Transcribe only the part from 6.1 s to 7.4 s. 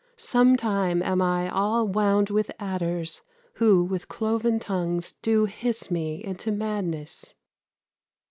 into madness."